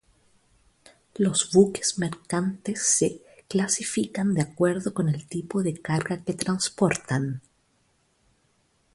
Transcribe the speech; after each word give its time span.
Los 1.13 1.51
buques 1.51 1.99
mercantes 1.99 2.81
se 2.87 3.21
clasifican 3.47 4.33
de 4.33 4.41
acuerdo 4.41 4.95
con 4.95 5.09
el 5.09 5.27
tipo 5.27 5.61
de 5.61 5.79
carga 5.79 6.23
que 6.23 6.33
transportan. 6.33 7.39